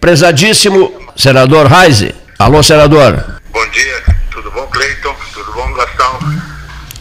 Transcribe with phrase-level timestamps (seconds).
[0.00, 2.14] Prezadíssimo senador Reise.
[2.38, 3.24] Alô, senador.
[3.52, 5.14] Bom dia, tudo bom, Cleiton?
[5.32, 6.18] Tudo bom, Gastão?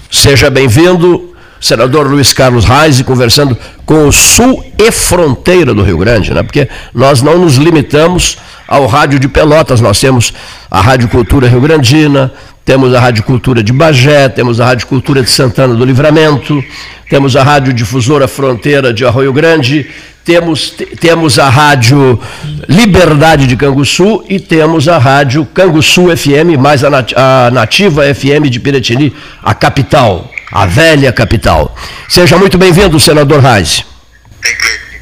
[0.10, 6.34] Seja bem-vindo, senador Luiz Carlos Reise, conversando com o sul e fronteira do Rio Grande,
[6.34, 6.42] né?
[6.42, 8.38] Porque nós não nos limitamos
[8.68, 10.34] ao rádio de Pelotas, nós temos
[10.72, 12.32] a Rádio Cultura Rio Grandina,
[12.66, 16.62] temos a Rádio Cultura de Bagé, temos a Rádio Cultura de Santana do Livramento,
[17.08, 19.88] temos a Rádio Difusora Fronteira de Arroio Grande,
[20.26, 22.20] temos, temos a Rádio
[22.68, 29.16] Liberdade de Canguçu e temos a Rádio Canguçu FM, mais a Nativa FM de Piratini,
[29.44, 31.76] a capital, a velha capital.
[32.10, 33.86] Seja muito bem-vindo, senador Reis.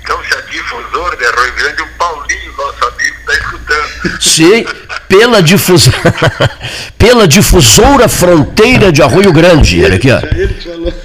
[0.01, 4.21] Então, se a difusora de Arroio Grande, o Paulinho, nosso amigo, está escutando.
[4.21, 4.65] Sim,
[5.13, 5.89] pela, difus...
[6.97, 10.19] pela difusora fronteira de Arroio Grande, olha aqui, ó.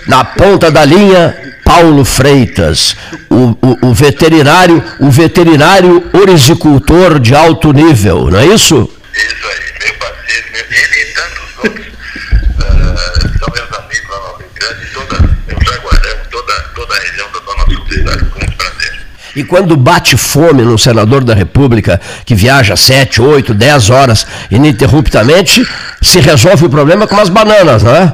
[0.07, 2.97] Na ponta da linha, Paulo Freitas,
[3.29, 8.91] o, o, o, veterinário, o veterinário orisicultor de alto nível, não é isso?
[9.15, 14.39] Isso aí, meu parceiro, meu, ele e tantos outros uh, são meus amigos lá no
[14.39, 15.17] Rio Grande, toda,
[15.49, 18.99] eu já guardamos toda, toda a região da Zona Sul cidade, com muito prazer.
[19.37, 25.67] E quando bate fome no senador da República, que viaja 7, 8, 10 horas ininterruptamente,
[26.03, 28.13] se resolve o problema com umas bananas, não é?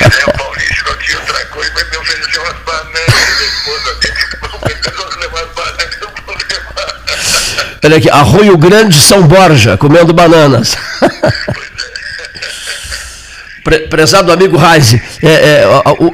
[0.00, 4.14] É, Paulista, não tinha outra coisa, mas me ofereceu umas bananas, minha esposa dele,
[4.98, 7.78] não levar as bananas, não vou levar.
[7.84, 10.76] Olha aqui, Arroio Grande, São Borja, comendo bananas.
[13.64, 15.66] Pre prezado amigo Reise, é, é,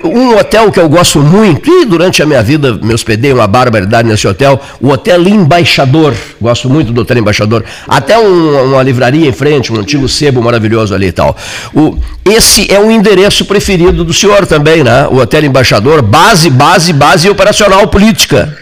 [0.06, 4.06] um hotel que eu gosto muito, e durante a minha vida me hospedei uma barbaridade
[4.06, 9.32] nesse hotel, o Hotel Embaixador, gosto muito do Hotel Embaixador, até um, uma livraria em
[9.32, 11.36] frente, um antigo sebo maravilhoso ali e tal.
[11.74, 15.08] O, esse é um endereço preferido do senhor também, né?
[15.08, 18.56] O Hotel Embaixador, base, base, base operacional política.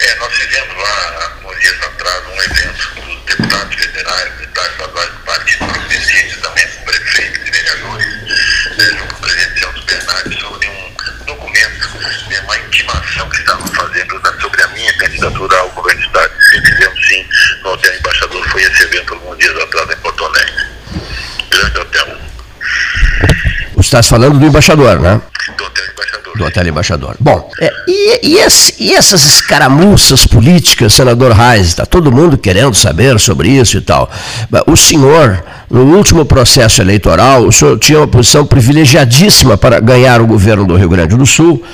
[0.00, 5.24] É, nós fizemos lá, uns dias atrás, um evento dos deputados federais, deputados estaduais do
[5.24, 8.06] Partido Progressista, também com prefeitos e vereadores,
[8.76, 11.88] né, junto com o presidente Celso Bernardes, sobre um documento,
[12.28, 16.30] né, uma intimação que estavam fazendo sobre a minha candidatura ao governo do Estado.
[16.54, 17.24] E fizemos sim
[17.62, 20.52] no Hotel Embaixador, foi esse evento alguns dias atrás em Porto Alegre.
[21.50, 22.06] Grande hotel.
[23.76, 25.20] Você está falando do embaixador, né?
[25.56, 26.36] Do Hotel Embaixador.
[26.36, 27.16] Do Hotel Embaixador.
[27.20, 32.74] Bom, é, e, e, esse, e, essas escaramuças políticas, senador Reis, está todo mundo querendo
[32.74, 34.10] saber sobre isso e tal.
[34.66, 40.26] O senhor, no último processo eleitoral, o senhor tinha uma posição privilegiadíssima para ganhar o
[40.26, 41.64] governo do Rio Grande do Sul,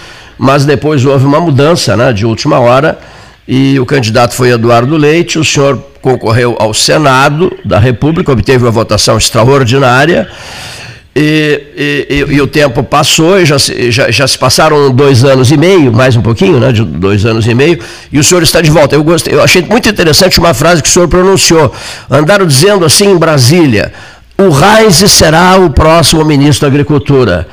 [0.43, 2.99] mas depois houve uma mudança né, de última hora
[3.47, 8.71] e o candidato foi Eduardo Leite, o senhor concorreu ao Senado da República, obteve uma
[8.73, 10.29] votação extraordinária.
[11.15, 15.57] E, e, e, o tempo passou, e já, já, já, se passaram dois anos e
[15.57, 17.79] meio, mais um pouquinho, né, de dois anos e meio,
[18.11, 18.97] e o senhor está de volta.
[18.97, 21.73] Eu, gostei, eu achei muito interessante uma frase que o senhor pronunciou.
[22.11, 23.93] Andaram dizendo assim em Brasília:
[24.39, 27.47] o Reis será o próximo ministro da Agricultura.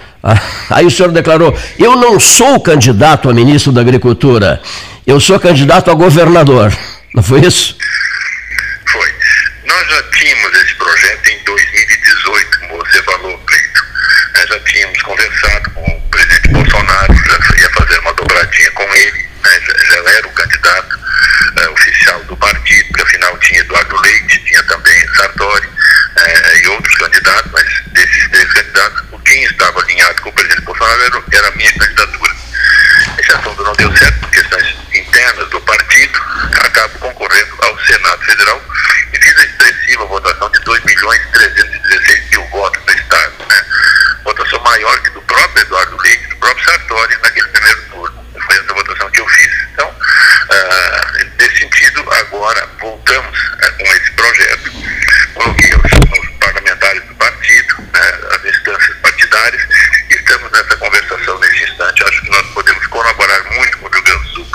[0.69, 4.61] Aí o senhor declarou: eu não sou candidato a ministro da Agricultura,
[5.07, 6.75] eu sou candidato a governador.
[7.15, 7.75] Não foi isso?
[8.91, 9.13] Foi.
[9.65, 13.85] Nós já tínhamos esse projeto em 2018, como você falou, Cleito.
[14.35, 19.29] Nós já tínhamos conversado com o presidente Bolsonaro, já ia fazer uma dobradinha com ele,
[19.43, 19.59] né?
[19.65, 24.63] já, já, era o candidato uh, oficial do partido, porque afinal tinha Eduardo Leite, tinha
[24.63, 27.67] também Sartori uh, e outros candidatos, mas
[28.19, 32.35] desses três candidatos, quem estava alinhado com o presidente Bolsonaro era, era a minha candidatura.
[33.17, 36.19] Esse assunto não deu certo por questões internas do partido,
[36.65, 38.61] acabo concorrendo ao Senado Federal
[39.13, 43.33] e fiz a expressiva votação de 2 milhões e 316 mil votos no Estado.
[43.49, 43.65] Né?
[44.23, 48.25] Votação maior que do próprio Eduardo Leite, do próprio Sartori naquele primeiro turno.
[48.45, 49.51] Foi essa votação que eu fiz.
[49.73, 54.71] Então, uh, nesse sentido, agora voltamos uh, com esse projeto.
[55.35, 59.63] Coloquei os, os parlamentares do partido, né, as instâncias partidárias,
[60.09, 62.03] e estamos nessa conversação nesse instante.
[62.03, 64.49] Acho que nós podemos colaborar muito com o Rio Grande do Sul.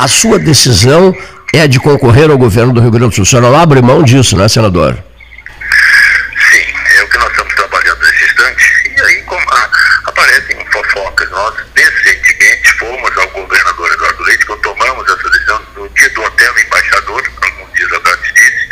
[0.00, 1.14] A sua decisão
[1.52, 3.22] é de concorrer ao governo do Rio Grande do Sul.
[3.22, 4.94] O senhor não abre mão disso, não é, senador?
[4.94, 6.64] Sim,
[6.96, 8.64] é o que nós estamos trabalhando nesse instante.
[8.96, 9.70] E aí como, ah,
[10.06, 11.28] aparecem fofocas.
[11.28, 16.54] Nós recentemente fomos ao governador Eduardo Leite, quando tomamos essa decisão no dia do hotel
[16.66, 18.68] embaixador, alguns dias atrás disse.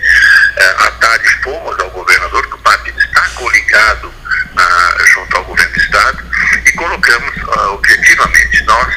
[0.57, 4.15] É, à tarde fomos ao governador, que o partido está coligado
[4.57, 6.25] ah, junto ao governo do Estado,
[6.65, 8.95] e colocamos ah, objetivamente nós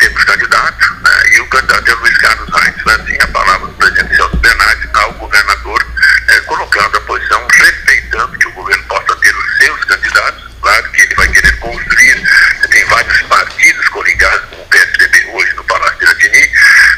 [0.00, 2.82] temos candidato, né, e o candidato é Luiz Carlos Reis.
[2.82, 5.86] Foi assim a palavra do presidente Celso Bernardes ao governador,
[6.28, 10.50] eh, colocando a posição, respeitando que o governo possa ter os seus candidatos.
[10.62, 12.28] Claro que ele vai querer construir,
[12.70, 16.50] tem vários partidos coligados com o PSDB hoje no Palácio de Iratini,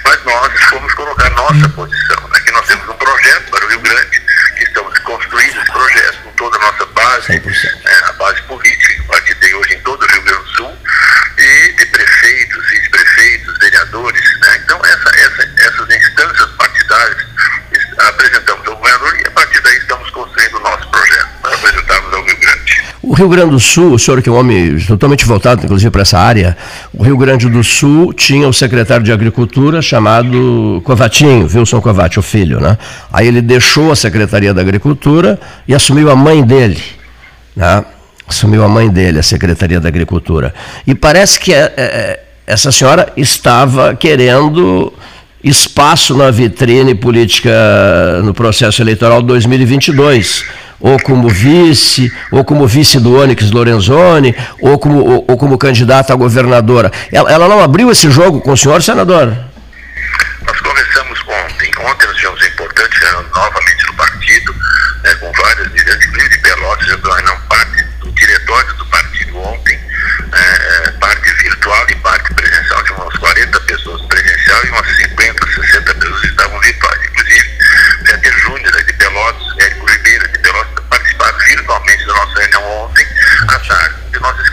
[0.05, 2.23] mas nós fomos colocar nossa posição
[7.19, 7.33] base,
[7.85, 10.49] é, a base política que o partido tem hoje em todo o Rio Grande do
[10.51, 10.79] Sul,
[11.39, 14.41] e de prefeitos, vice-prefeitos, vereadores.
[14.41, 14.61] Né?
[14.65, 17.27] Então, essa, essa, essas instâncias partidárias
[17.99, 22.25] apresentamos ao governador e a partir daí estamos construindo o nosso projeto para apresentarmos ao
[22.25, 22.85] Rio Grande.
[23.03, 26.03] O Rio Grande do Sul, o senhor que é um homem totalmente voltado, inclusive, para
[26.03, 26.57] essa área,
[26.93, 32.23] o Rio Grande do Sul tinha o secretário de Agricultura chamado Covatinho, Wilson Covati, o
[32.23, 32.77] filho, né?
[33.13, 35.39] Aí ele deixou a Secretaria da Agricultura
[35.69, 36.83] e assumiu a mãe dele,
[37.55, 37.85] né?
[38.27, 40.53] Assumiu a mãe dele, a Secretaria da Agricultura.
[40.85, 44.93] E parece que é, é, essa senhora estava querendo
[45.45, 47.53] espaço na vitrine política
[48.25, 50.45] no processo eleitoral 2022
[50.83, 56.13] ou como vice, ou como vice do Onyx Lorenzoni, ou como, ou, ou como candidata
[56.13, 56.91] a governadora.
[57.13, 59.29] Ela, ela, não abriu esse jogo com o senhor, senador?
[60.45, 61.71] Nós conversamos ontem.
[61.79, 64.55] Ontem nós tivemos um importante reunião novamente no partido,
[65.05, 69.79] né, com várias lideranças, inclusive de Pelotas, já não parte do diretório do partido ontem,
[70.33, 75.95] é, parte virtual e parte presencial, de umas 40 pessoas presencial e umas 50, 60
[75.95, 77.01] pessoas estavam virtuais.
[77.05, 77.51] Inclusive,
[78.05, 79.52] Peter Júnior, de Pelotas,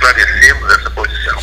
[0.09, 1.39] esclarecemos essa posição,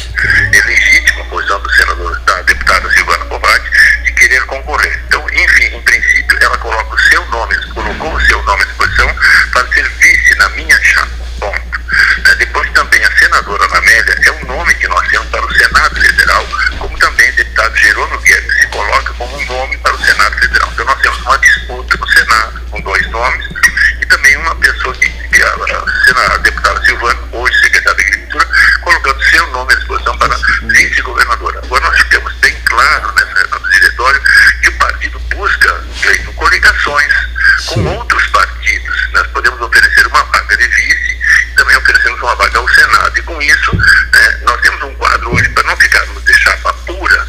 [0.53, 3.71] é legítima posição do senador, da deputada Silvana Covatti,
[4.05, 5.01] de querer concorrer.
[5.07, 9.17] Então, enfim, em princípio, ela coloca o seu nome, colocou o seu nome à disposição
[9.53, 11.11] para ser vice na minha chapa.
[11.39, 11.81] Ponto.
[12.25, 16.01] É, depois também a senadora Amélia é um nome que nós temos para o Senado
[16.01, 16.47] Federal,
[16.79, 20.71] como também o deputado Jerônimo Guedes se coloca como um nome para o Senado Federal.
[20.73, 23.47] Então nós temos uma disputa no Senado com dois nomes
[24.01, 28.49] e também uma pessoa que, que a, a, a deputada Silvana, hoje secretária da Agricultura,
[28.83, 31.61] colocando seu nome à disposição para vice-governadora.
[31.63, 34.23] Agora nós temos bem claro nessa, no diretório
[34.63, 37.13] que o partido busca, Cleiton, coligações
[37.67, 39.13] com outros partidos.
[39.13, 41.19] Nós podemos oferecer uma vaga de vice
[41.51, 43.19] e também oferecemos uma vaga ao Senado.
[43.19, 47.29] E com isso, né, nós temos um quadro hoje, para não ficarmos de chapa pura,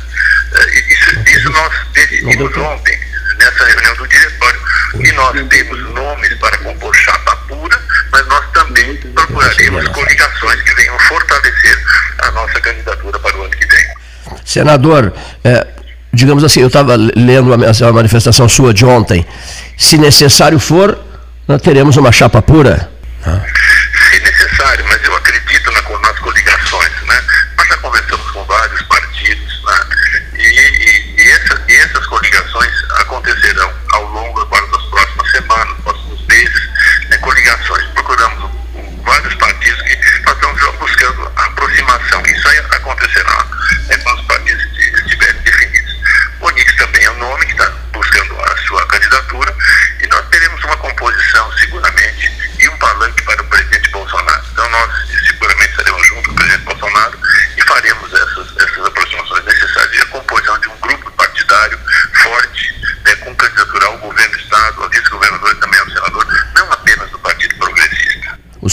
[0.54, 3.00] eh, isso, isso nós decidimos ontem,
[3.39, 4.62] nessa reunião do diretório,
[4.92, 7.81] que nós temos nomes para compor chapa pura,
[8.12, 11.84] mas nós também procuraremos coligações que venham fortalecer
[12.19, 13.88] a nossa candidatura para o ano que vem.
[14.57, 15.13] Senador,
[15.44, 15.68] é,
[16.12, 19.24] digamos assim, eu estava lendo a manifestação sua de ontem.
[19.77, 20.98] Se necessário for,
[21.48, 22.89] nós teremos uma chapa pura.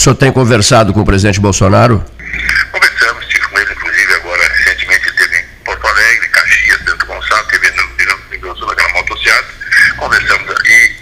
[0.05, 2.05] Senhor tem conversado com o presidente Bolsonaro?
[2.71, 7.71] Conversamos, estive com ele, inclusive, agora recentemente esteve em Porto Alegre, Caxias, Santo Gonçalo, esteve
[7.71, 9.47] no Rio Grande do Sul, naquela motocicleta,
[9.97, 10.95] conversamos ali,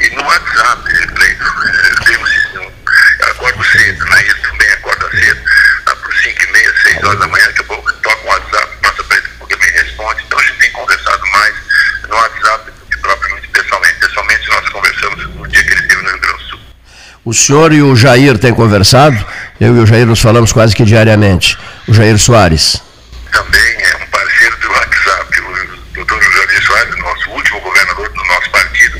[0.00, 0.82] e no WhatsApp,
[1.14, 4.20] Cleiton, temos eu acordo cedo, né?
[4.20, 5.40] Ele também acorda cedo,
[5.86, 8.76] lá por 5 e meia, 6 horas da manhã, daqui a pouco toca o WhatsApp,
[8.82, 11.54] passa para ele porque me responde, então a gente tem conversado mais
[12.06, 13.94] no WhatsApp do que propriamente pessoalmente.
[13.98, 16.60] Pessoalmente nós conversamos no dia que ele esteve no Rio Grande do Sul.
[17.24, 19.16] O senhor e o Jair têm conversado?
[19.60, 21.56] Eu e o Jair nos falamos quase que diariamente.
[21.86, 22.82] O Jair Soares.
[23.30, 25.40] Também é um parceiro do WhatsApp.
[25.40, 28.98] O doutor Jair Soares, nosso último governador do nosso partido,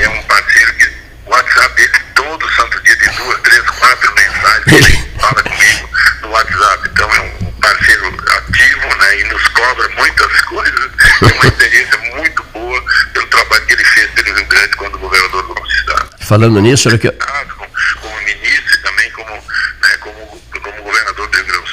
[0.00, 0.86] é um parceiro que
[1.26, 4.66] o WhatsApp dele todo santo dia tem duas, três, quatro mensagens.
[4.66, 5.88] Ele fala comigo
[6.22, 6.90] no WhatsApp.
[6.90, 10.90] Então é um parceiro ativo né, e nos cobra muitas coisas.
[11.20, 12.82] É uma experiência muito boa
[13.12, 16.08] pelo trabalho que ele fez pelo Rio Grande quando governador do nosso estado.
[16.20, 17.10] Falando nisso, olha aqui.
[17.10, 21.64] Como, como ministro e também como, né, como, como governador do Rio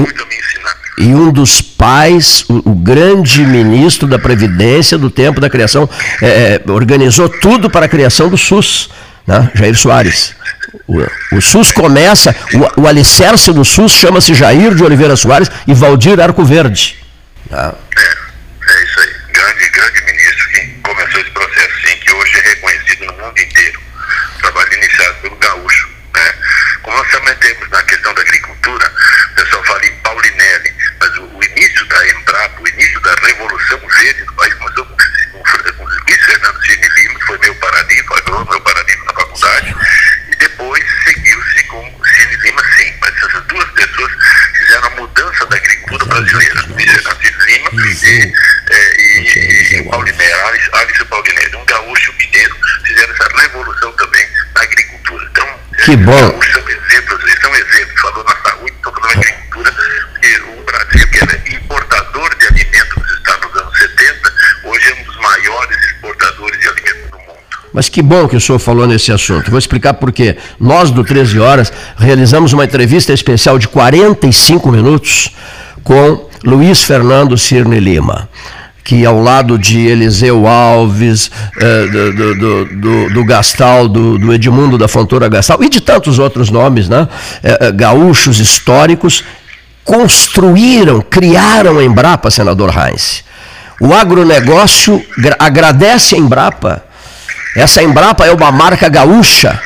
[0.00, 0.76] Me ensinar.
[0.98, 5.88] E um dos pais, o, o, grande ministro da Previdência do tempo da criação,
[6.22, 8.90] é, organizou tudo para a criação do SUS,
[9.26, 9.50] né?
[9.54, 10.34] Jair Soares.
[10.86, 12.34] O, o SUS começa,
[12.76, 16.96] o, o alicerce do SUS chama-se Jair de Oliveira Soares e Valdir Arco Verde.
[17.50, 17.72] Né?
[17.96, 19.14] É, é isso aí.
[19.32, 23.80] Grande, grande ministro que começou esse processo sim, que hoje é reconhecido no mundo inteiro.
[24.40, 25.88] Trabalho iniciado pelo Gaúcho.
[26.14, 26.34] Né?
[26.82, 28.92] Como nós também temos na questão da agricultura,
[29.32, 33.80] o pessoal fala em Paulinelli, mas o, o início da Embrapa, o início da Revolução
[33.96, 34.96] Verde do país começou com,
[35.32, 39.76] com, com Luiz Fernando Cine Lima, que foi meu paradigma, agrônomo, meu paradigma na faculdade,
[40.30, 41.94] e depois seguiu-se com
[55.94, 56.12] Que bom.
[56.12, 58.00] São exemplos, eles são exemplos.
[58.00, 59.72] Falou na saúde, na agricultura,
[60.20, 64.32] que o Brasil, que era importador de alimentos nos Estados nos anos 70,
[64.64, 67.38] hoje é um dos maiores exportadores de alimentos do mundo.
[67.72, 69.48] Mas que bom que o senhor falou nesse assunto.
[69.52, 70.36] Vou explicar por quê.
[70.58, 75.30] Nós, do 13 Horas, realizamos uma entrevista especial de 45 minutos
[75.84, 78.28] com Luiz Fernando Cirne Lima
[78.84, 81.30] que ao lado de Eliseu Alves,
[81.90, 86.50] do, do, do, do, Gastal, do, do, Edmundo da Fontoura Gastal, e de tantos outros
[86.50, 87.08] nomes, né?
[87.42, 89.24] Eh, gaúchos históricos,
[89.84, 93.24] construíram, criaram a Embrapa, senador Heinz.
[93.80, 95.04] O agronegócio
[95.38, 96.84] agradece a Embrapa.
[97.56, 99.60] Essa Embrapa é uma marca gaúcha.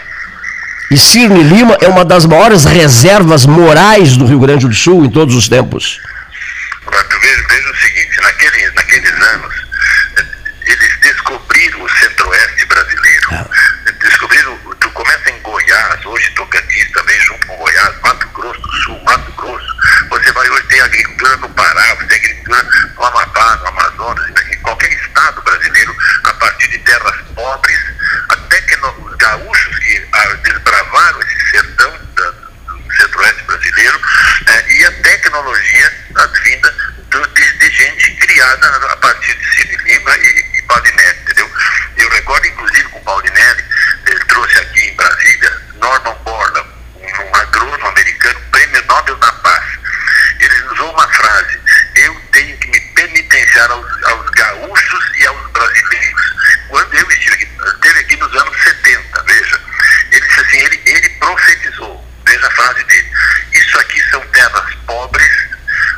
[0.90, 5.10] E Cirne Lima é uma das maiores reservas morais do Rio Grande do Sul em
[5.10, 6.00] todos os tempos.
[7.20, 9.54] Veja o seguinte, naquele, naqueles anos,
[10.66, 12.98] eles descobriram o centro-oeste brasileiro.
[13.04, 13.08] É.
[13.28, 19.02] Descobriram, tu começa em Goiás, hoje Tocantins também junto com Goiás, Mato Grosso do Sul,
[19.04, 19.76] Mato Grosso.
[20.08, 22.62] Você vai hoje ter agricultura no Pará, você tem agricultura
[22.96, 25.94] no Amapá, no Amazonas, em qualquer estado brasileiro,
[26.24, 27.78] a partir de terras pobres,
[28.30, 34.00] até que no, os gaúchos que ah, desbravaram esse sertão da, do centro-oeste brasileiro,
[34.46, 36.74] eh, e a tecnologia advinda
[37.10, 41.50] do, de, de, gente criada a partir de Cine Lima e, e Paulinelli, entendeu?
[41.96, 43.64] Eu recordo, inclusive, com o Paulinelli,
[44.06, 49.64] ele trouxe aqui em Brasília Norman Borlaug, um agrônomo americano, prêmio Nobel da Paz.
[50.40, 51.60] Ele usou uma frase,
[51.96, 56.36] eu tenho que me penitenciar aos, aos gaúchos e aos brasileiros.
[56.68, 59.60] Quando eu estive aqui, esteve aqui nos anos 70, veja,
[60.12, 63.10] ele disse assim, ele, ele profetizou, veja a frase dele,
[63.52, 65.30] isso aqui são terras pobres,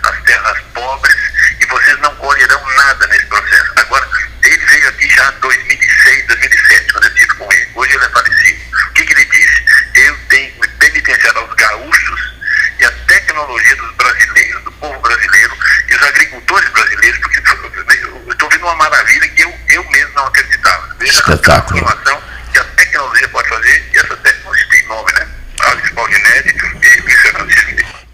[0.04, 1.16] as terras pobres,
[1.60, 3.72] e vocês não colherão nada nesse processo.
[3.76, 4.08] Agora,
[4.44, 7.68] ele veio aqui já em 2006, 2007, quando eu estive com ele.
[7.75, 8.60] Hoje ele é falecido.
[8.88, 9.64] O que, que ele disse?
[9.94, 12.34] Eu tenho que me penitenciar aos gaúchos
[12.78, 15.56] e a tecnologia dos brasileiros, do povo brasileiro
[15.88, 20.26] e os agricultores brasileiros, porque eu estou vendo uma maravilha que eu, eu mesmo não
[20.26, 20.94] acreditava.
[20.99, 21.52] Veja Espetáculo.
[21.52, 25.28] a transformação que a tecnologia pode fazer, e essa tecnologia tem nome, né?
[25.60, 27.50] Alex Paulinelli e Luiz Fernando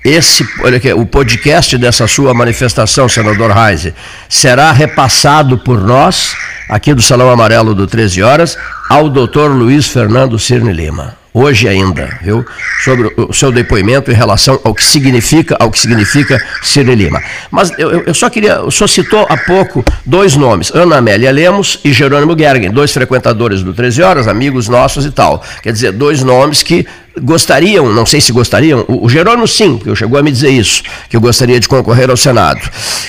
[0.07, 3.93] esse, olha aqui, o podcast dessa sua manifestação, senador Reise,
[4.29, 6.37] será repassado por nós,
[6.69, 8.57] aqui do Salão Amarelo do 13 Horas,
[8.89, 11.26] ao doutor Luiz Fernando Cirne Lima.
[11.39, 12.47] Hoje ainda, viu?
[12.83, 17.23] Sobre o seu depoimento em relação ao que significa, ao que significa Cirne Lima.
[17.51, 21.79] Mas eu, eu só queria, o senhor citou há pouco dois nomes, Ana Amélia Lemos
[21.85, 25.45] e Jerônimo Gergen, dois frequentadores do 13 Horas, amigos nossos e tal.
[25.63, 26.87] Quer dizer, dois nomes que
[27.21, 31.19] gostariam, não sei se gostariam, o, Jerônimo sim, que chegou a me dizer isso, que
[31.19, 32.61] eu gostaria de concorrer ao Senado.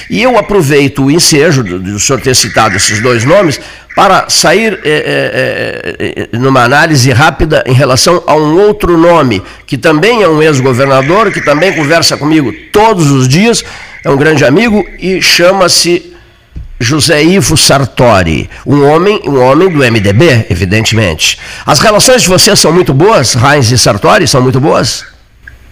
[0.09, 3.57] E eu aproveito o ensejo do, do senhor ter citado esses dois nomes
[3.97, 9.75] para sair é, é, é, numa análise rápida em relação a um outro nome, que
[9.75, 13.65] também é um ex-governador, que também conversa comigo todos os dias,
[14.03, 16.15] é um grande amigo e chama-se
[16.79, 21.39] José Ivo Sartori, um homem, um homem do MDB, evidentemente.
[21.65, 25.07] As relações de vocês são muito boas, Heinz e Sartori, são muito boas?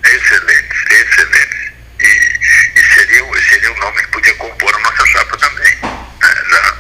[0.04, 1.72] Excelentes, excelentes.
[2.02, 5.76] E, e seria, seria um nome que podia compor a nossa chapa também.
[5.84, 6.36] Né?
[6.50, 6.76] Já,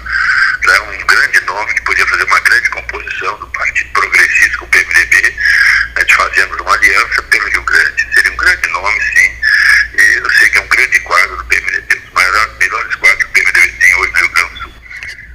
[0.66, 4.66] já é um grande nome que podia fazer uma grande composição do Partido Progressista com
[4.66, 5.36] o PMDB,
[5.96, 8.08] né, de fazermos uma aliança pelo Rio Grande.
[8.14, 9.32] Seria um grande nome, sim.
[9.98, 13.24] E eu sei que é um grande quadro do PMDB, um dos maiores, melhores quadros
[13.24, 14.74] que o PMDB tem hoje no Rio Grande do Sul.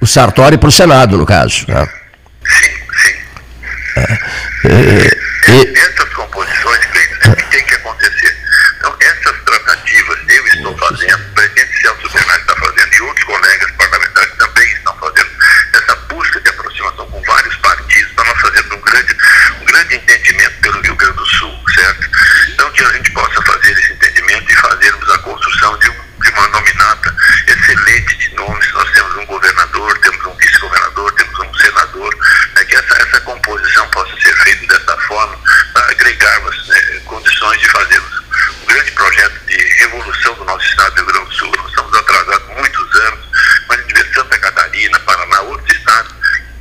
[0.11, 1.65] Sartori para o Senado, no caso.
[1.67, 1.87] Né?
[2.45, 3.15] Sim, sim.
[3.95, 4.01] É,
[4.65, 5.07] é,
[5.47, 8.37] é, essas composições, o que tem que acontecer?
[8.77, 13.71] Então, essas tratativas eu estou fazendo, o presidente Celso Bernardo está fazendo e outros colegas
[13.71, 15.29] parlamentares também estão fazendo
[15.73, 19.17] essa busca de aproximação com vários partidos para nós fazermos um grande,
[19.61, 22.09] um grande entendimento pelo Rio Grande do Sul, certo?
[22.49, 26.29] Então, que a gente possa fazer esse entendimento e fazermos a construção de, um, de
[26.31, 27.15] uma nominata
[27.47, 28.73] excelente de nomes.
[28.73, 32.15] Nós temos um governador, temos um vice-governador, temos um senador,
[32.55, 35.37] né, que essa, essa composição possa ser feita dessa forma
[35.73, 38.21] para agregarmos né, condições de fazermos
[38.61, 41.53] um grande projeto de revolução do nosso estado do Rio Grande do Sul.
[41.57, 43.19] Nós estamos atrasados muitos anos,
[43.67, 46.11] mas a gente vê Santa Catarina, Paraná, outros estados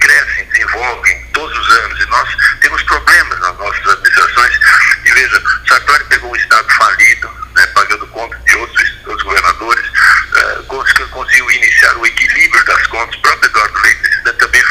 [0.00, 2.28] crescem, desenvolvem todos os anos e nós
[2.60, 4.58] temos problemas nas nossas administrações.
[5.04, 10.64] E veja, Sartori pegou um estado falido, né, pagando conta de outros, outros governadores, uh,
[11.10, 13.14] conseguiu iniciar o equilíbrio das contas.
[13.16, 14.62] O próprio Eduardo Leite né, também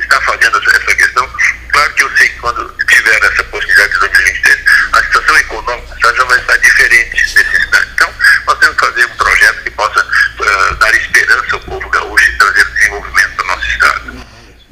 [0.00, 1.30] está fazendo essa, essa questão.
[1.72, 6.24] Claro que eu sei que quando tiver essa possibilidade de 2023, a situação econômica já
[6.24, 7.88] vai estar diferente nesse instante.
[7.94, 8.14] Então,
[8.46, 12.38] nós temos que fazer um projeto que possa uh, dar esperança ao povo gaúcho e
[12.38, 13.46] trazer desenvolvimento para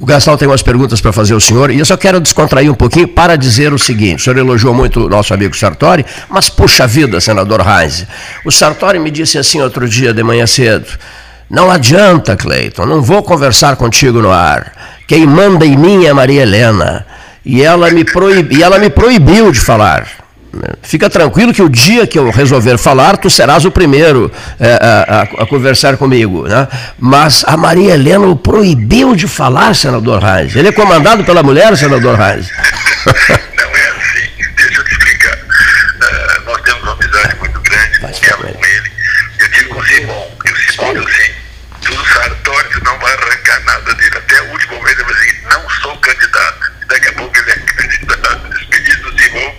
[0.05, 2.75] o Gastão tem umas perguntas para fazer ao senhor e eu só quero descontrair um
[2.75, 6.85] pouquinho para dizer o seguinte: o senhor elogiou muito o nosso amigo Sartori, mas puxa
[6.85, 8.05] vida, senador Reis.
[8.45, 10.85] O Sartori me disse assim outro dia de manhã cedo:
[11.49, 14.73] não adianta, Cleiton, não vou conversar contigo no ar.
[15.07, 17.03] Quem manda em mim é Maria Helena.
[17.43, 18.51] E ela me, proib...
[18.51, 20.07] e ela me proibiu de falar.
[20.81, 25.21] Fica tranquilo que o dia que eu resolver falar, tu serás o primeiro é, a,
[25.21, 26.47] a, conversar comigo.
[26.47, 26.67] Né?
[26.99, 30.55] Mas a Maria Helena o proibiu de falar, senador Reis.
[30.55, 32.49] Ele é comandado pela mulher, senador Reis.
[33.57, 34.29] Não é assim.
[34.55, 35.33] Deixa eu te explicar.
[35.35, 38.07] Uh, nós temos uma amizade muito grande com
[38.65, 38.91] ele.
[39.39, 41.31] Eu digo com o Simão, e o Simão diz assim,
[41.81, 44.17] do Sartori não vai arrancar nada dele.
[44.17, 46.71] Até o último momento ele vai dizer, não sou candidato.
[46.87, 48.49] Daqui a pouco ele é candidato.
[48.49, 49.53] Despedido do Simão,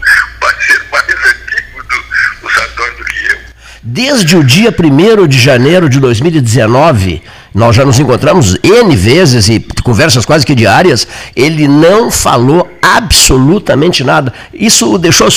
[3.96, 7.22] Desde o dia 1 de janeiro de 2019,
[7.54, 14.04] nós já nos encontramos N vezes e conversas quase que diárias, ele não falou absolutamente
[14.04, 14.34] nada.
[14.52, 15.28] Isso o deixou,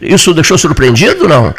[0.00, 1.54] isso deixou surpreendido ou não?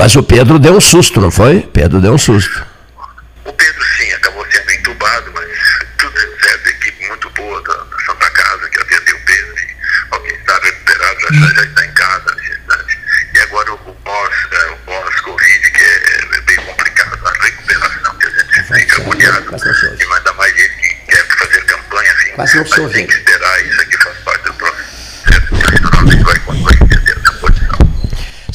[0.00, 1.60] Mas o Pedro deu um susto, não foi?
[1.60, 2.66] Pedro deu um susto.
[3.44, 5.46] O Pedro sim, acabou sendo entubado, mas
[5.98, 9.54] tudo certo, a equipe muito boa da, da Santa Casa que atendeu o Pedro.
[9.58, 9.76] E,
[10.12, 12.98] ok, está recuperado, já, já está em casa nesse instante.
[13.34, 18.14] E agora o, o pós, é, o pós-Covid, que é, é, bem complicado, a recuperação,
[18.14, 19.54] que a gente fica agoniado.
[19.54, 22.50] E ainda mais ele que quer fazer campanha, assim, mas
[22.90, 27.20] tem que esperar, isso aqui faz parte do processo eleitoral, a gente vai, vai entender
[27.20, 27.90] essa posição.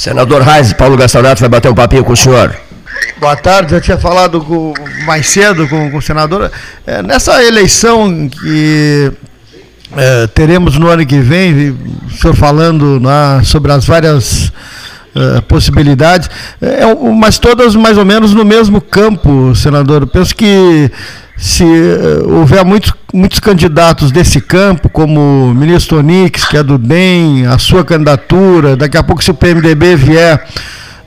[0.06, 2.56] Senador Reis, Paulo Gastonato vai bater um papinho com o senhor.
[3.18, 4.72] Boa tarde, eu tinha falado com,
[5.04, 6.52] mais cedo com, com o senador.
[6.86, 9.12] É, nessa eleição que
[9.98, 14.54] é, teremos no ano que vem, o senhor falando né, sobre as várias
[15.15, 16.30] é, possibilidades,
[16.62, 16.86] é,
[17.20, 20.04] mas todas mais ou menos no mesmo campo, senador.
[20.04, 20.91] Eu penso que
[21.38, 26.78] se uh, houver muitos, muitos candidatos desse campo, como o ministro Onix, que é do
[26.78, 30.45] DEM, a sua candidatura, daqui a pouco se o PMDB vier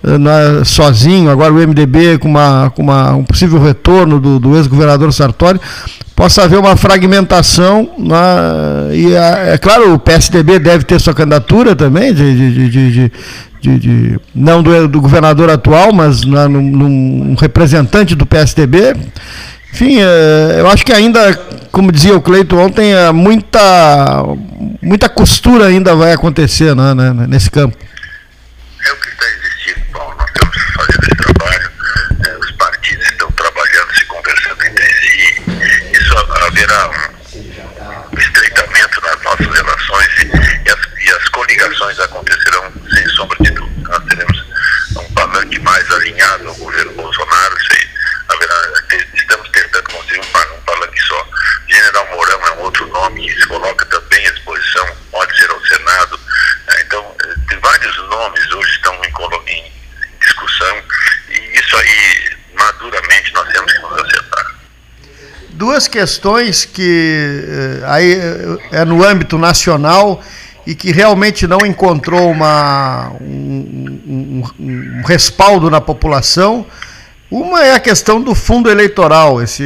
[0.03, 5.13] uh, sozinho, agora o MDB com, uma, com uma, um possível retorno do, do ex-governador
[5.13, 5.61] Sartori,
[6.17, 8.17] possa haver uma fragmentação, né,
[8.93, 12.91] e é, é claro, o PSDB deve ter sua candidatura também, de, de,
[13.61, 18.97] de, de, não do, do, governador atual, mas né, num, num representante do PSDB,
[19.73, 21.35] enfim, é, eu acho que ainda,
[21.71, 24.23] como dizia o Cleito ontem, é muita,
[24.83, 27.77] muita costura ainda vai acontecer né, né, nesse campo.
[28.85, 30.17] É o que está existindo, Paulo.
[30.19, 31.71] Nós temos que fazer esse trabalho.
[32.27, 35.43] É, os partidos estão trabalhando, se conversando entre si.
[35.93, 43.37] Isso haverá um estreitamento nas nossas relações e, as, e as coligações acontecerão sem sombra
[43.41, 43.89] de dúvida.
[43.91, 44.45] Nós teremos
[44.97, 47.89] um palanque mais alinhado ao governo Bolsonaro, sem
[48.29, 48.69] haverá
[49.15, 51.29] estamos tentando construir um, um palanque só.
[51.69, 55.61] General Mourão é um outro nome que se coloca também à disposição, pode ser ao
[55.67, 56.21] Senado.
[56.69, 59.73] É, então, eh, tem vários nomes hoje estão em, em
[60.21, 60.83] discussão
[61.31, 64.55] e isso aí, maduramente, nós temos que nos acertar.
[65.59, 70.23] Duas questões que eh, aí eh, é no âmbito nacional
[70.65, 76.65] e que realmente não encontrou uma, um, um, um respaldo na população
[77.31, 79.63] uma é a questão do fundo eleitoral, esse,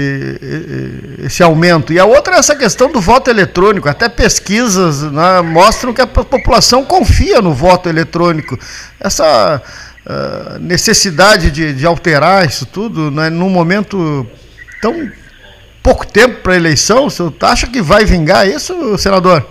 [1.20, 3.88] esse aumento, e a outra é essa questão do voto eletrônico.
[3.88, 8.58] Até pesquisas né, mostram que a população confia no voto eletrônico.
[8.98, 9.62] Essa
[10.04, 14.26] uh, necessidade de, de, alterar isso tudo, né, num momento
[14.80, 15.08] tão
[15.82, 17.06] pouco tempo para a eleição.
[17.06, 19.44] O senhor acha que vai vingar isso, senador?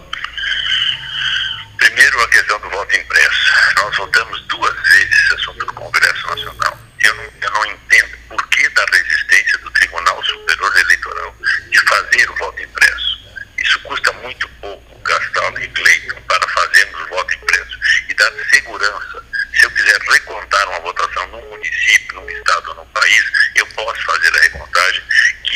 [1.78, 3.52] Primeiro, a questão do voto impresso.
[3.78, 6.78] Nós votamos duas vezes esse assunto no Congresso Nacional.
[7.04, 11.36] Eu não, eu não entendo por que da resistência do Tribunal Superior Eleitoral
[11.70, 13.20] de fazer o voto impresso.
[13.58, 19.24] Isso custa muito pouco, Gastaldo e Cleiton, para fazermos o voto impresso e dar segurança.
[19.54, 23.24] Se eu quiser recontar uma votação num município, num estado ou num país,
[23.56, 25.04] eu posso fazer a recontagem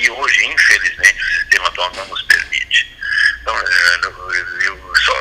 [0.10, 2.96] hoje, infelizmente, o sistema atual não nos permite.
[3.42, 4.00] Então, eh,
[4.66, 5.14] eu só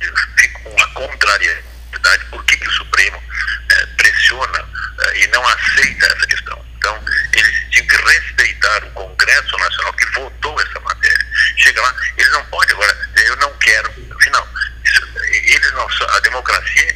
[0.00, 3.22] eu fico com a contrariedade por que, que o Supremo
[3.70, 4.68] é, pressiona
[5.00, 6.64] é, e não aceita essa questão.
[6.76, 11.26] Então, eles tinham que respeitar o Congresso Nacional que votou essa matéria.
[11.56, 13.88] Chega lá, eles não podem agora eu não quero.
[14.16, 14.48] Afinal,
[14.84, 16.93] isso, eles não, a democracia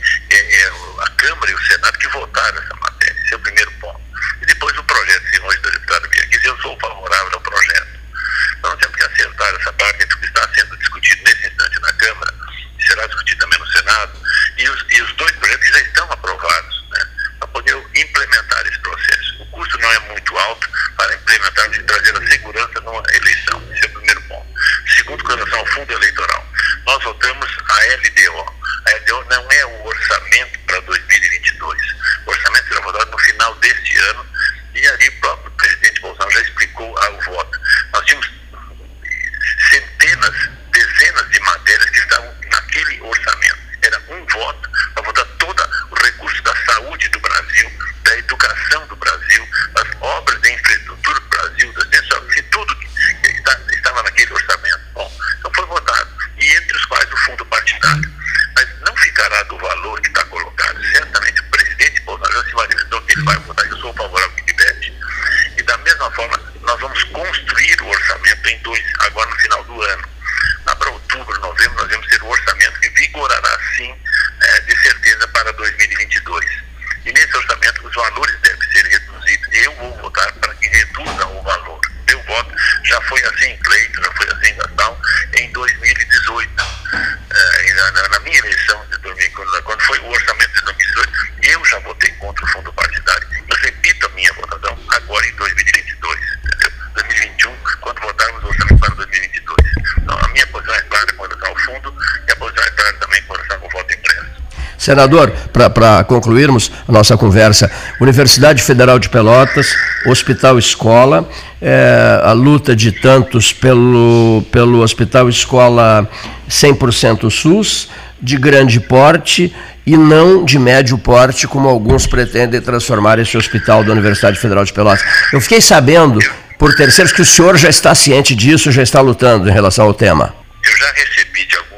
[104.79, 107.69] Senador, para concluirmos a nossa conversa,
[108.01, 109.75] Universidade Federal de Pelotas,
[110.07, 111.29] Hospital Escola,
[111.61, 116.09] é, a luta de tantos pelo, pelo Hospital Escola
[116.49, 117.89] 100% SUS,
[118.21, 119.53] de grande porte
[119.85, 124.73] e não de médio porte, como alguns pretendem transformar esse hospital da Universidade Federal de
[124.73, 125.05] Pelotas.
[125.33, 126.19] Eu fiquei sabendo,
[126.59, 129.95] por terceiros, que o senhor já está ciente disso, já está lutando em relação ao
[129.95, 130.35] tema.
[130.65, 131.78] Eu já recebi de alguns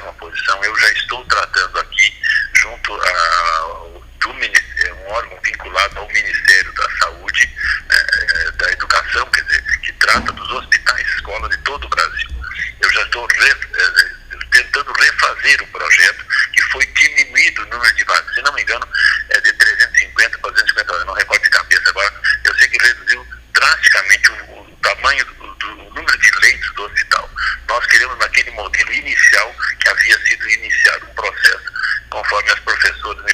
[0.00, 0.64] uma posição.
[0.64, 2.16] Eu já estou tratando aqui,
[2.54, 7.50] junto a, do um órgão vinculado ao Ministério da Saúde,
[7.90, 12.28] é, da Educação, quer dizer, que trata dos hospitais, escolas de todo o Brasil.
[12.80, 18.04] Eu já estou re, eh, tentando refazer o projeto, que foi diminuído o número de
[18.04, 18.34] vagas.
[18.34, 18.86] Se não me engano,
[19.30, 22.14] é de 350 para 250, não recordo de cabeça agora.
[22.44, 27.30] Eu sei que reduziu drasticamente o, o tamanho, do, o número de leitos do hospital
[28.42, 31.72] aquele modelo inicial que havia sido iniciado o processo,
[32.10, 33.31] conforme as professoras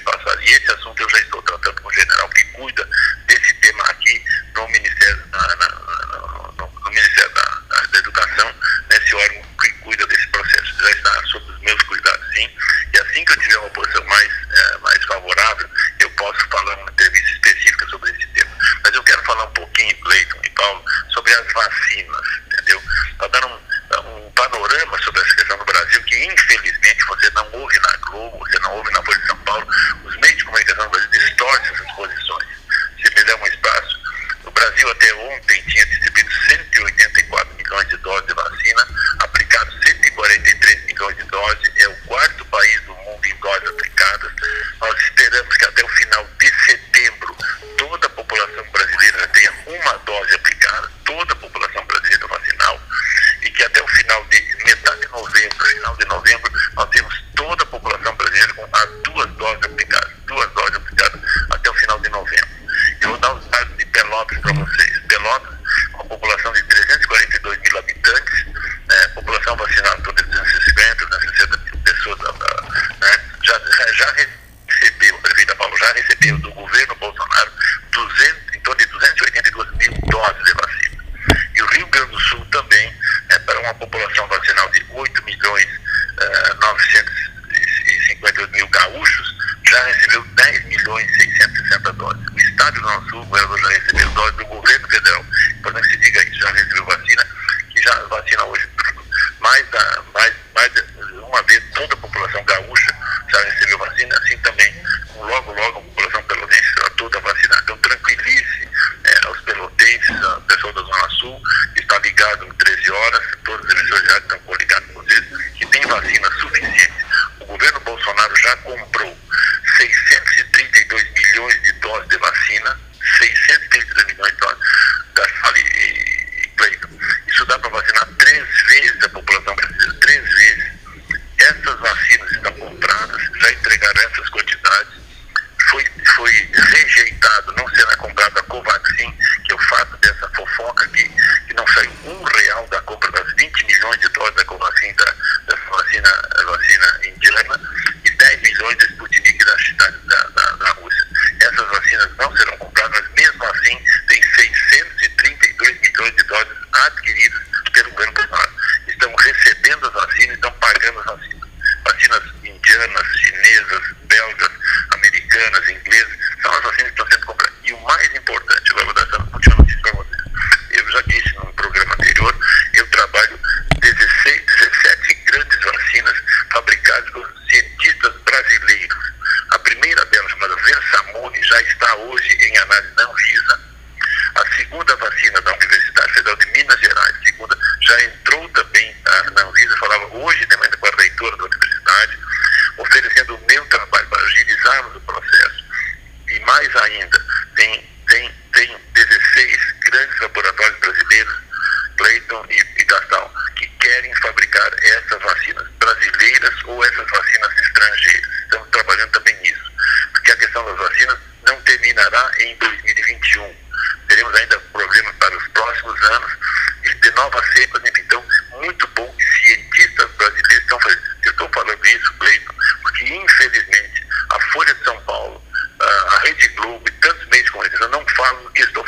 [112.18, 113.22] ligado 13 horas,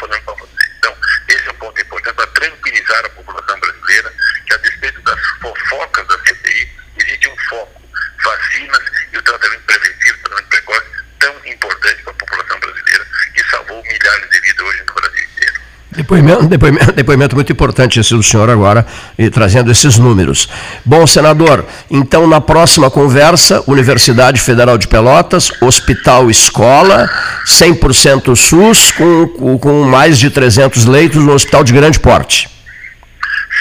[0.01, 0.65] fazendo para você.
[0.79, 0.95] Então,
[1.29, 4.13] esse é um ponto importante para tranquilizar a população brasileira
[4.47, 7.83] que, a despeito das fofocas da CPI, existe um foco:
[8.25, 8.83] vacinas
[9.13, 10.87] e o tratamento preventivo, tratamento precoce,
[11.19, 15.61] tão importante para a população brasileira, que salvou milhares de vidas hoje no Brasil inteiro.
[15.93, 18.87] Depoimento, depoimento, depoimento muito importante esse do senhor agora,
[19.19, 20.49] e trazendo esses números.
[20.85, 27.11] Bom, senador, então na próxima conversa, Universidade Federal de Pelotas, Hospital Escola
[27.47, 32.49] 100% SUS, com, com mais de 300 leitos no hospital de grande porte.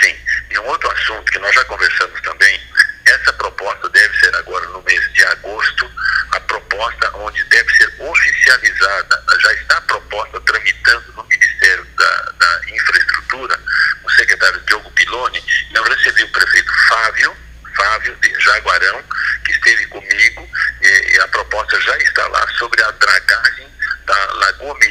[0.01, 0.15] Sim,
[0.51, 2.59] e um outro assunto que nós já conversamos também,
[3.05, 5.89] essa proposta deve ser agora no mês de agosto,
[6.31, 12.61] a proposta onde deve ser oficializada, já está a proposta tramitando no Ministério da, da
[12.69, 13.59] Infraestrutura,
[14.03, 17.35] o secretário Diogo Piloni, não recebi o prefeito Fábio,
[17.75, 19.03] Fábio de Jaguarão,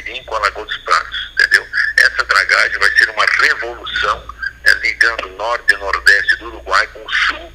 [0.09, 1.65] Com a Lagoa dos Pratos, entendeu?
[1.97, 4.27] Essa dragagem vai ser uma revolução
[4.65, 7.48] né, ligando o norte e nordeste do Uruguai com o sul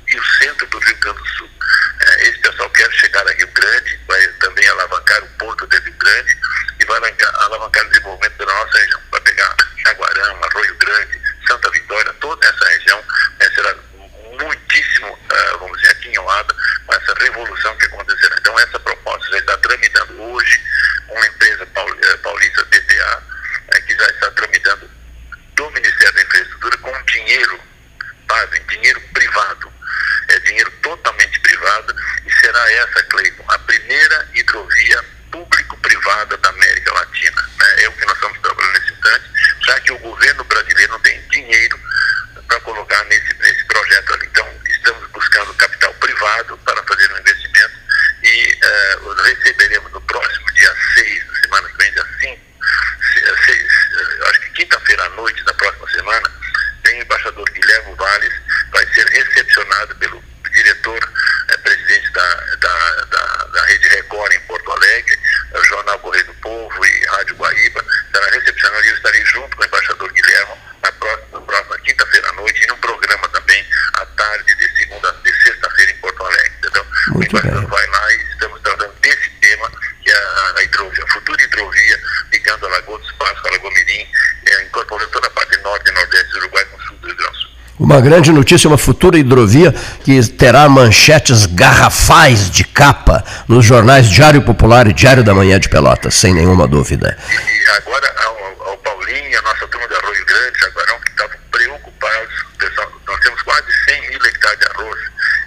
[87.95, 94.43] Uma grande notícia, uma futura hidrovia que terá manchetes garrafais de capa nos jornais Diário
[94.43, 97.17] Popular e Diário da Manhã de Pelotas, sem nenhuma dúvida.
[97.31, 102.35] E agora ao, ao Paulinho, a nossa turma de arroz grande, Jaguarão, que estavam preocupados,
[102.59, 105.01] pessoal, nós temos quase 100 mil hectares de arroz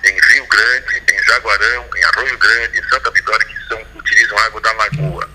[0.05, 4.61] em Rio Grande, em Jaguarão, em Arroio Grande, em Santa Vitória, que são, utilizam água
[4.61, 5.29] da lagoa.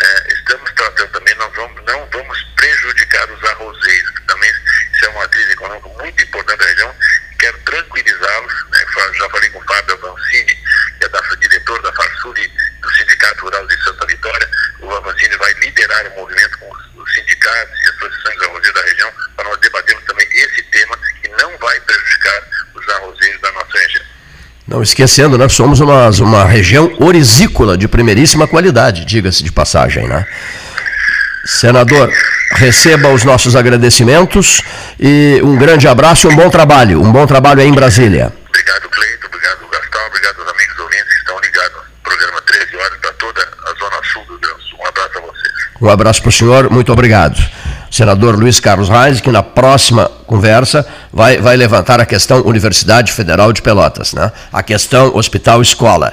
[0.00, 4.50] É, estamos tratando também, nós vamos, não vamos prejudicar os arrozeiros, que também
[4.92, 6.94] isso é uma crise econômica muito importante da região.
[7.38, 8.52] Quero tranquilizá-los.
[8.70, 8.78] Né?
[9.18, 10.54] Já falei com o Fábio Avancini,
[10.98, 14.48] que é da, diretor da Farsuri, do Sindicato Rural de Santa Vitória.
[14.80, 19.12] O Avancini vai liderar o movimento com os sindicatos e as associações arrozeiras da região
[19.36, 22.42] para nós debatermos também esse tema que não vai prejudicar
[22.74, 24.04] os arrozeiros da nossa região.
[24.66, 30.26] Não esquecendo, nós somos uma, uma região orizícola de primeiríssima qualidade, diga-se de passagem, né?
[31.46, 32.12] Senador,
[32.58, 34.60] receba os nossos agradecimentos
[34.98, 37.00] e um grande abraço e um bom trabalho.
[37.00, 38.32] Um bom trabalho aí em Brasília.
[38.48, 39.26] Obrigado, Cleito.
[39.26, 40.06] Obrigado, Gastão.
[40.08, 44.24] Obrigado aos amigos ouvintes que estão ligados programa 13 horas para toda a Zona Sul
[44.26, 44.78] do Sul.
[44.80, 45.52] Um abraço a vocês.
[45.80, 46.70] Um abraço para o senhor.
[46.70, 47.38] Muito obrigado
[47.90, 53.52] senador Luiz Carlos Reis, que na próxima conversa vai, vai levantar a questão Universidade Federal
[53.52, 54.30] de Pelotas, né?
[54.52, 56.12] a questão Hospital Escola.